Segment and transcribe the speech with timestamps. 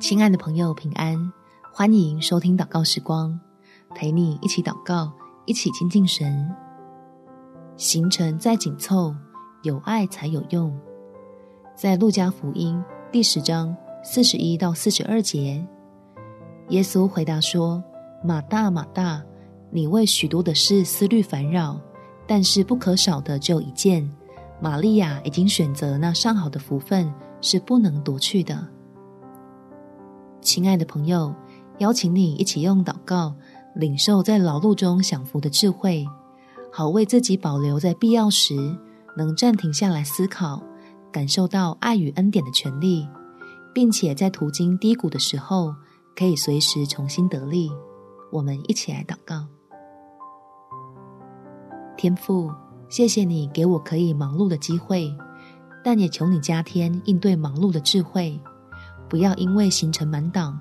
[0.00, 1.30] 亲爱的朋友，平安！
[1.70, 3.38] 欢迎收听祷告时光，
[3.94, 5.12] 陪你一起祷告，
[5.44, 6.50] 一起亲近神。
[7.76, 9.14] 行程再紧凑，
[9.62, 10.74] 有爱才有用。
[11.76, 12.82] 在路加福音
[13.12, 15.62] 第十章四十一到四十二节，
[16.70, 17.84] 耶稣回答说
[18.24, 19.22] ：“马大，马大，
[19.70, 21.78] 你为许多的事思虑烦扰，
[22.26, 24.10] 但是不可少的就一件。
[24.62, 27.12] 玛利亚已经选择那上好的福分，
[27.42, 28.66] 是不能夺去的。”
[30.42, 31.34] 亲爱的朋友，
[31.78, 33.34] 邀请你一起用祷告
[33.74, 36.06] 领受在劳碌中享福的智慧，
[36.72, 38.54] 好为自己保留在必要时
[39.16, 40.62] 能暂停下来思考，
[41.12, 43.06] 感受到爱与恩典的权利，
[43.74, 45.74] 并且在途经低谷的时候
[46.16, 47.70] 可以随时重新得力。
[48.32, 49.46] 我们一起来祷告：
[51.96, 52.50] 天父，
[52.88, 55.14] 谢谢你给我可以忙碌的机会，
[55.84, 58.40] 但也求你加添应对忙碌的智慧。
[59.10, 60.56] 不要因为行程满档，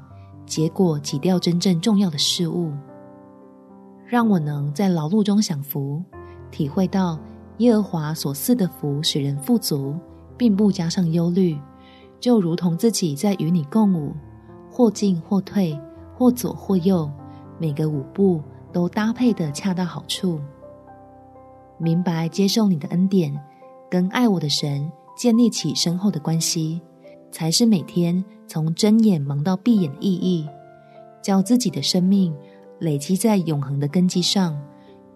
[0.47, 2.73] 结果挤掉真正重要的事物。
[4.08, 6.03] 让我能在劳碌中享福，
[6.50, 7.19] 体会到
[7.59, 9.95] 耶和华所赐的福使人富足，
[10.36, 11.56] 并不加上忧虑，
[12.19, 14.16] 就如同自己在与你共舞，
[14.72, 15.80] 或进或退，
[16.17, 17.08] 或左或右，
[17.59, 18.41] 每个舞步
[18.73, 20.39] 都搭配得恰到好处。
[21.78, 23.39] 明白接受你的恩典，
[23.91, 26.81] 跟爱我的神建立起深厚的关系。
[27.31, 30.50] 才是每天从睁眼忙到闭眼的意义，
[31.22, 32.36] 叫自己的生命
[32.80, 34.59] 累积在永恒的根基上，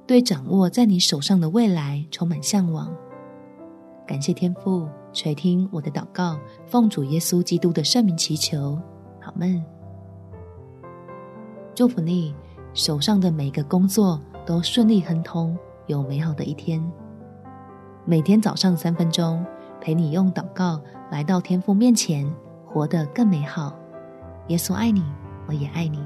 [0.06, 2.96] 对掌握在你手上的未来充满向往。
[4.06, 8.80] 感谢天父垂听我的祷告，奉主耶稣基督的圣名祈求，
[9.20, 9.64] 好梦。
[11.74, 12.36] 祝福你
[12.76, 16.80] 手上的每个工作都顺利亨通，有美好的一天。
[18.06, 19.44] 每天早上三分钟。
[19.82, 20.80] 陪你用祷告
[21.12, 22.26] 来到天父面前，
[22.74, 23.72] 活得更美好。
[24.48, 25.04] 耶稣爱你，
[25.48, 26.04] 我也爱你。